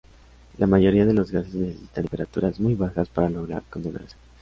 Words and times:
La 0.57 0.65
mayoría 0.65 1.05
de 1.05 1.13
los 1.13 1.31
gases 1.31 1.53
necesitan 1.53 1.93
temperaturas 2.05 2.59
muy 2.59 2.73
bajas 2.73 3.07
para 3.09 3.29
lograr 3.29 3.61
condensarse. 3.69 4.15